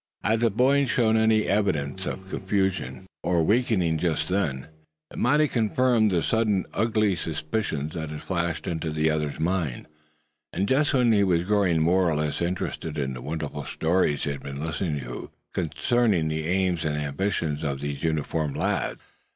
Had 0.23 0.39
the 0.39 0.49
boy 0.49 0.87
shown 0.87 1.15
any 1.15 1.43
evidences 1.45 2.07
of 2.07 2.27
confusion 2.31 3.05
or 3.21 3.43
weakening 3.43 3.99
just 3.99 4.29
then, 4.29 4.65
it 5.11 5.19
might 5.19 5.39
have 5.39 5.51
confirmed 5.51 6.09
the 6.09 6.23
sudden 6.23 6.65
ugly 6.73 7.15
suspicions 7.15 7.93
that 7.93 8.09
had 8.09 8.23
flashed 8.23 8.65
into 8.65 8.89
the 8.89 9.11
other's 9.11 9.39
mind, 9.39 9.85
and 10.51 10.67
just 10.67 10.95
when 10.95 11.11
he 11.11 11.23
was 11.23 11.43
growing 11.43 11.83
more 11.83 12.09
or 12.09 12.15
less 12.15 12.41
interested 12.41 12.97
in 12.97 13.13
the 13.13 13.21
wonderful 13.21 13.63
stories 13.63 14.23
he 14.23 14.31
had 14.31 14.39
been 14.41 14.65
listening 14.65 14.99
to 15.01 15.29
concerning 15.53 16.29
the 16.29 16.47
aims 16.47 16.83
and 16.83 16.97
ambitions 16.97 17.63
of 17.63 17.79
these 17.79 18.01
uniformed 18.01 18.57
lads. 18.57 18.99